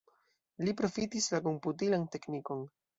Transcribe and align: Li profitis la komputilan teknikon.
Li 0.69 0.73
profitis 0.79 1.29
la 1.37 1.43
komputilan 1.51 2.11
teknikon. 2.19 2.71